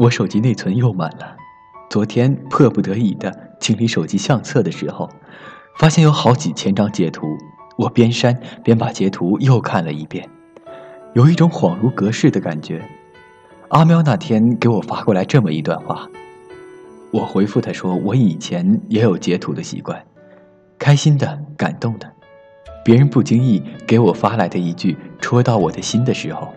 [0.00, 1.36] 我手机内存又满了。
[1.90, 5.06] 昨天迫不得已的清理手机相册的时候，
[5.76, 7.36] 发现有好几千张截图。
[7.76, 10.26] 我边删边把截图又看了一遍，
[11.12, 12.82] 有一种恍如隔世的感觉。
[13.68, 16.08] 阿喵那天给我发过来这么一段话，
[17.10, 20.02] 我回复他说：“我以前也有截图的习惯，
[20.78, 22.10] 开心的、感动的，
[22.82, 26.52] 别人不经意给我发来的一句戳到我的心的时候，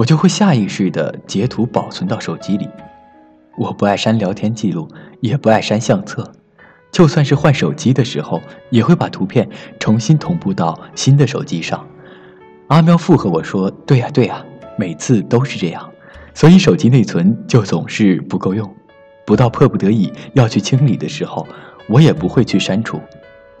[0.00, 2.66] 我就会下意识的截图保存到手机里。
[3.58, 4.88] 我不爱删聊天记录，
[5.20, 6.26] 也不爱删相册，
[6.90, 9.46] 就算是换手机的时候，也会把图片
[9.78, 11.86] 重新同步到新的手机上。”
[12.68, 14.42] 阿喵附和我说：“对呀，对呀，
[14.78, 15.86] 每次都是这样。”
[16.32, 18.74] 所以手机内存就总是不够用，
[19.26, 21.46] 不到迫不得已要去清理的时候，
[21.90, 22.98] 我也不会去删除。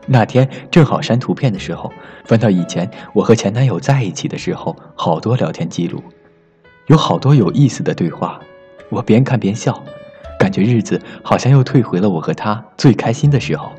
[0.06, 1.92] 那天正好删图片的时候，
[2.24, 6.02] 翻到以前我和前男友在一起的时候，好多聊天记录，
[6.90, 8.40] 有好多有意思的对话。
[8.88, 9.80] 我边看边笑，
[10.36, 13.70] 感觉日子好像又退回了我和他最开心的时候。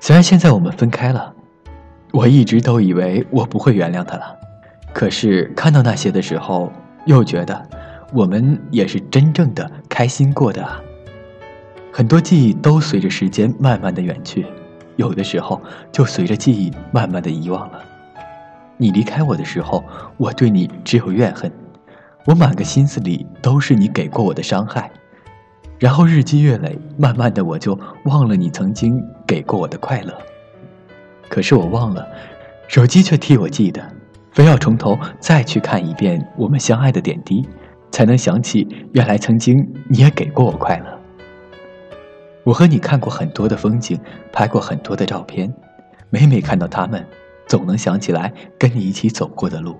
[0.00, 1.32] 虽然现在我们分开了，
[2.10, 4.36] 我一直都以为我不会原谅他了，
[4.92, 6.72] 可是看到那些的时候，
[7.06, 7.68] 又觉得。
[8.12, 10.80] 我们也是真正的开心过的啊。
[11.92, 14.46] 很多记忆都随着时间慢慢的远去，
[14.94, 15.60] 有的时候
[15.90, 17.80] 就随着记忆慢慢的遗忘了。
[18.76, 19.82] 你离开我的时候，
[20.16, 21.50] 我对你只有怨恨，
[22.26, 24.90] 我满个心思里都是你给过我的伤害。
[25.78, 30.14] 然后日积月累，慢慢的我就忘了你曾经给过我的快乐。
[31.28, 32.06] 可是我忘了，
[32.68, 33.82] 手机却替我记得，
[34.32, 37.46] 非要从头再去看一遍我们相爱的点滴。
[37.90, 39.56] 才能想起，原来曾经
[39.88, 40.98] 你也给过我快乐。
[42.42, 43.96] 我和你看过很多的风景，
[44.32, 45.54] 拍过很多的照片，
[46.10, 47.06] 每每看到他们，
[47.46, 49.76] 总能想起来跟你一起走过的路。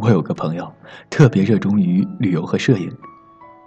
[0.00, 0.72] 我有个朋友，
[1.10, 2.88] 特别热衷于旅游和摄影，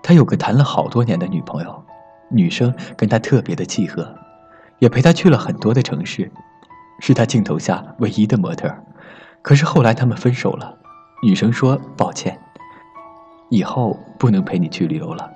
[0.02, 1.84] 他有个谈了好多年的女朋友，
[2.30, 4.16] 女生跟他特别的契合，
[4.80, 6.32] 也陪他去了很多的城市，
[7.02, 8.74] 是他镜头下唯一的模特。
[9.42, 10.74] 可是后来他们分手了，
[11.22, 12.40] 女生说抱歉。
[13.50, 15.30] 以后不能陪你去旅游了，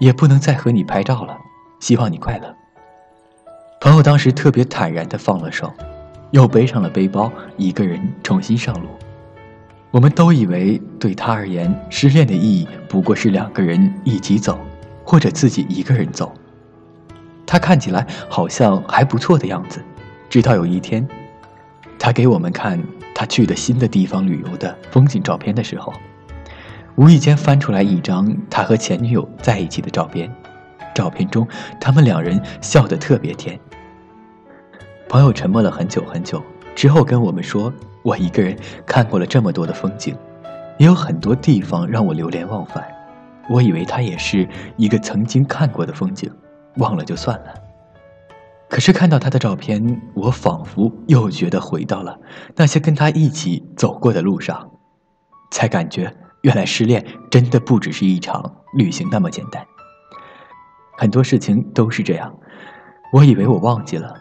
[0.00, 1.36] 也不能再和你拍照了。
[1.78, 2.54] 希望你快乐。
[3.82, 5.70] 朋友当时特别坦然的放了手，
[6.30, 8.88] 又背上了背包，一个人重新上路。
[9.92, 14.58] 我们都以为对他而言，失恋的意义不过是两个人一起走，
[15.04, 16.32] 或者自己一个人走。
[17.44, 19.84] 他看起来好像还不错的样子，
[20.30, 21.06] 直到有一天，
[21.98, 22.82] 他给我们看
[23.14, 25.92] 他去的新的地方旅游的风景照片的时候。
[26.96, 30.34] 无意间翻出来一张他和前女友在一起的照片，
[30.94, 31.46] 照片中
[31.78, 33.60] 他们两人笑得特别甜。
[35.06, 36.42] 朋友沉默了很久很久，
[36.74, 37.70] 之后跟我们说
[38.02, 40.16] ：“我一个人看过了这么多的风景，
[40.78, 42.86] 也有很多地方让我流连忘返。
[43.50, 46.30] 我以为他也是一个曾经看过的风景，
[46.76, 47.54] 忘了就算了。
[48.68, 52.18] 可是看到他的照片，我仿佛又觉得回到了
[52.56, 54.70] 那些跟他一起走过的路上，
[55.50, 59.64] 才感觉。”原来失恋真的不只是一场旅行那么简单，
[60.98, 62.36] 很多事情都是这样。
[63.12, 64.12] 我以为我忘记了，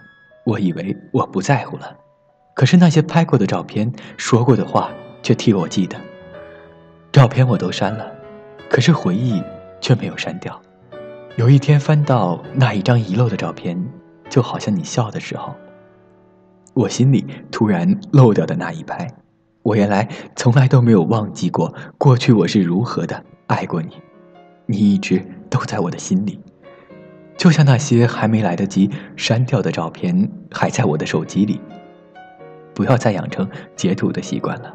[0.46, 1.98] 我以为我不在乎了，
[2.54, 4.92] 可是那些拍过的照片、说过的话
[5.24, 5.98] 却替我记得。
[7.12, 8.12] 照片我都删了，
[8.70, 9.42] 可是回忆
[9.80, 10.62] 却没有删掉。
[11.38, 13.82] 有一天翻到那一张遗漏的照片，
[14.30, 15.56] 就好像你笑的时候，
[16.74, 19.08] 我心里突然漏掉的那一拍。
[19.64, 23.90] 我原来从来都没有忘记过过去我是如何的爱过你，
[24.66, 26.40] 你一直都在我的心里，
[27.38, 31.62] 就像那些还没来得及删掉的照片还在我的手机里。
[32.74, 34.74] 不要再养成截图的习惯了，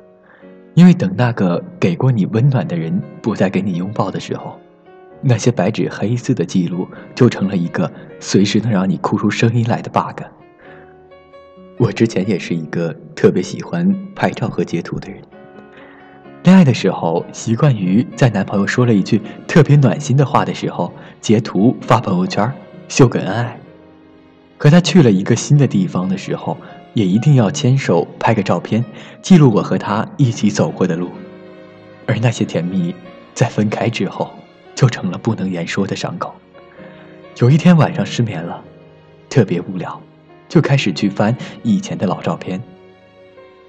[0.74, 4.58] 因为等那个给过你温暖的人不再给你拥抱的时候，
[5.20, 7.90] 那些白纸黑字的记录就成了一个
[8.20, 10.22] 随时能让你哭出声音来的 bug。
[11.78, 15.20] 我之前也是一个特别喜欢拍照和截图的人。
[16.44, 22.50] 恋爱的时候，习惯于在男朋友说了一句特别暖心的话的时候，截图发朋友圈，
[22.88, 23.58] 秀个恩爱。
[24.56, 26.56] 可他去了一个新的地方的时候，
[26.96, 28.82] 也一定要牵手拍个照片，
[29.20, 31.10] 记录我和他一起走过的路。
[32.06, 32.94] 而那些甜蜜，
[33.34, 34.30] 在分开之后，
[34.74, 36.34] 就成了不能言说的伤口。
[37.38, 38.64] 有一天晚上失眠了，
[39.28, 40.00] 特别无聊。
[40.48, 42.62] 就开始去翻以前的老照片，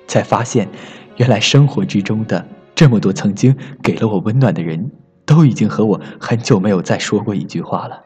[0.08, 0.70] 才发现，
[1.18, 3.54] 原来生活之中的这么多曾经
[3.84, 4.90] 给了我温暖的人，
[5.26, 8.02] 都已经和我很久没有再说过一句话了。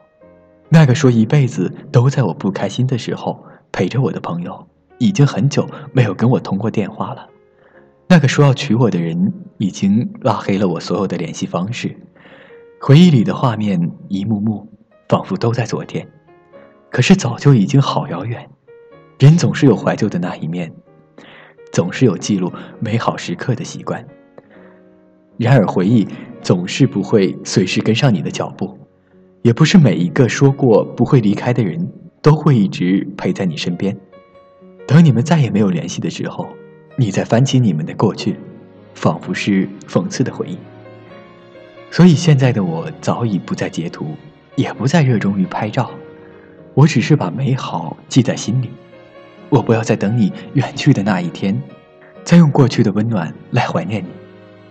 [0.70, 4.66] 那个说一辈子都在我不开心的时候陪着我的朋友，
[5.02, 7.28] 已经很久没有跟我通过电话了。
[8.08, 11.98] 那个说要娶我的人，已经拉黑了我所有的联系方式。
[12.80, 14.68] 回忆里的画面一幕幕，
[15.10, 16.08] 仿佛都在昨天，
[16.92, 18.48] 可是早就已经好遥远。
[19.18, 20.72] 人总是有怀旧的那一面，
[21.72, 24.06] 总是有记录美好时刻的习惯。
[25.38, 26.08] 然而，回忆
[26.44, 28.78] 总是不会随时跟上你的脚步，
[29.42, 33.98] 也不是每一个说过不会离开的人都会一直陪在你身边。
[34.92, 36.50] 等你们再也没有联系的时候，
[36.98, 38.36] 你再翻起你们的过去，
[38.94, 40.58] 仿佛是讽刺的回忆。
[41.90, 44.18] 所以现在的我早已不再截图，
[44.58, 45.90] 也不再热衷于拍照，
[46.74, 48.70] 我只是把美好记在心里。
[49.48, 51.58] 我不要再等你远去的那一天，
[52.26, 54.10] 再用过去的温暖来怀念你。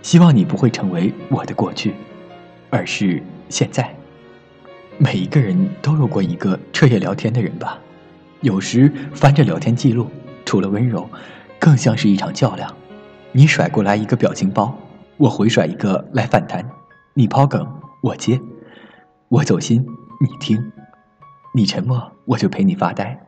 [0.03, 1.95] 希望你不会成为我的过去，
[2.69, 3.91] 而是现在。
[4.99, 7.79] 每一个人都有过一个彻夜聊天的人吧。
[8.43, 10.07] 有时翻着聊天记录，
[10.47, 11.09] 除了温柔，
[11.59, 12.75] 更像是一场较量。
[13.33, 14.75] 你甩过来一个表情包，
[15.19, 16.65] 我回甩一个来反弹。
[17.13, 17.67] 你抛梗，
[18.03, 18.41] 我接；
[19.29, 19.85] 我走心，
[20.21, 20.59] 你听；
[21.55, 23.19] 你沉默，我就陪你发呆。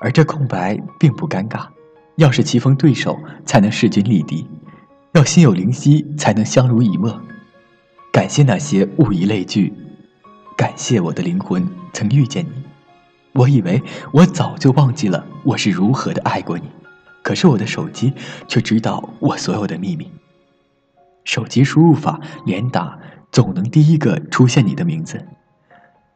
[0.00, 1.66] 而这空白并不尴尬。
[2.16, 4.46] 要是棋逢对手，才能势均力敌；
[5.12, 7.20] 要心有灵犀，才能相濡以沫。
[8.12, 9.72] 感谢那些物以类聚，
[10.56, 12.65] 感谢我的灵魂曾遇见你。
[13.36, 16.64] 我以为我早就忘记了我是如何的爱过你，
[17.22, 18.14] 可是我的手机
[18.48, 20.10] 却知道我所有的秘密。
[21.24, 22.98] 手机输入法连打，
[23.30, 25.22] 总能第一个出现你的名字。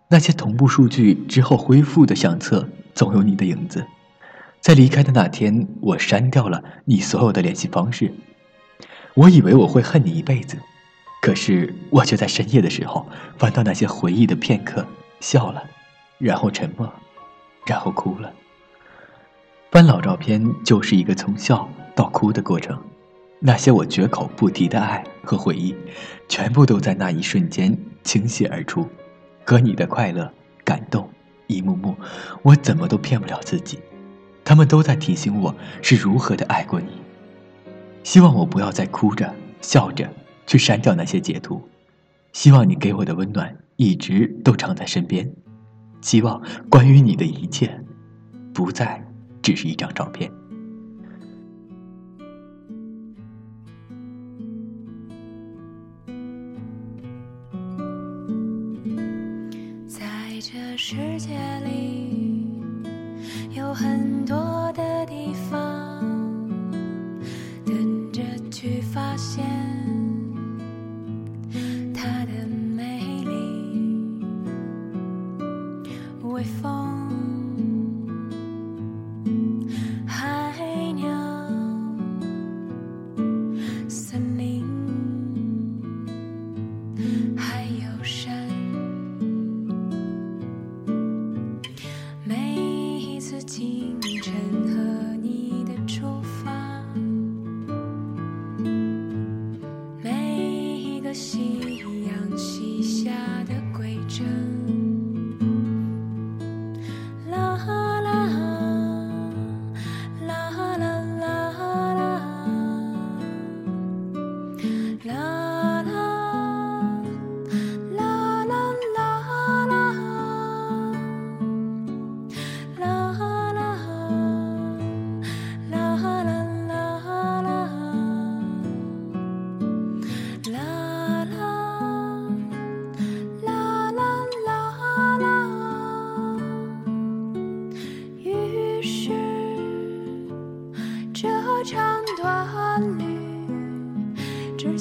[0.08, 3.84] 那些同步数据之后恢复的相册，总有你的影子。
[4.60, 8.12] 在离开的那天，我删掉了你所有的联系方式。
[9.14, 10.56] 我以为我会恨你一辈子，
[11.20, 13.06] 可是我却在深夜的时候
[13.36, 14.86] 翻到那些回忆的片刻，
[15.20, 15.62] 笑了，
[16.18, 16.90] 然后沉默。
[17.66, 18.32] 然后哭了。
[19.70, 22.76] 翻老照片就是一个从笑到哭的过程，
[23.38, 25.74] 那些我绝口不提的爱和回忆，
[26.28, 28.88] 全部都在那一瞬间倾泻而出。
[29.44, 30.32] 和你的快乐、
[30.64, 31.08] 感动，
[31.46, 31.96] 一幕幕，
[32.42, 33.78] 我怎么都骗不了自己。
[34.44, 36.88] 他们都在提醒我是如何的爱过你。
[38.02, 40.08] 希望我不要再哭着、笑着
[40.46, 41.62] 去删掉那些截图。
[42.32, 45.30] 希望你给我的温暖一直都常在身边。
[46.00, 47.84] 希望关于你的一切，
[48.52, 49.06] 不再
[49.42, 50.30] 只是一张照片。
[59.86, 60.04] 在
[60.40, 62.62] 这世界里，
[63.50, 64.79] 有很多的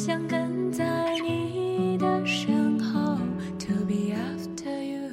[0.02, 3.18] 想跟在你的身后
[3.60, 5.12] ，to be after you，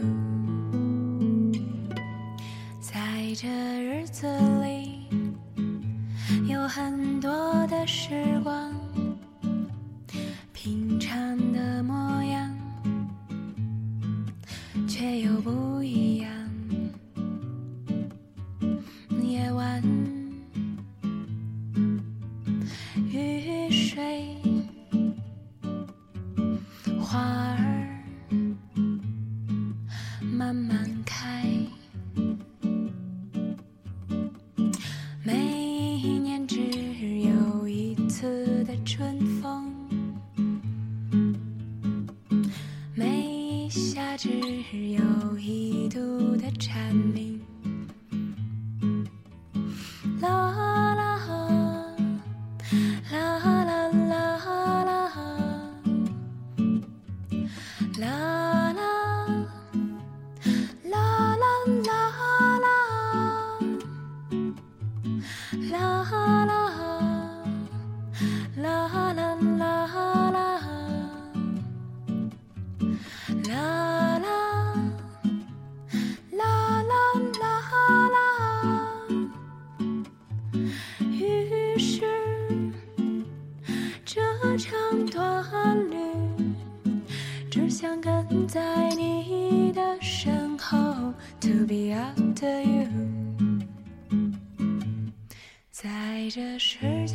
[2.81, 2.95] 在
[3.35, 3.49] 这
[3.83, 4.29] 日子
[4.63, 5.09] 里
[6.49, 8.73] 有很多的时光，
[10.53, 12.57] 平常的模样
[14.87, 16.31] 却又不一样。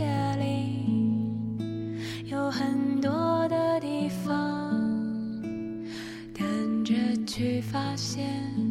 [0.01, 0.07] 界
[0.39, 4.71] 里有很多的地方，
[6.33, 6.95] 等着
[7.27, 8.70] 去发现。